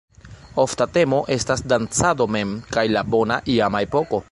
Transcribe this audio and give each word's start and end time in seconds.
Ofta 0.63 0.87
temo 0.95 1.19
estas 1.35 1.63
dancado 1.73 2.27
mem, 2.37 2.57
kaj 2.77 2.87
la 2.97 3.07
"bona 3.17 3.41
iama 3.59 3.87
epoko". 3.89 4.19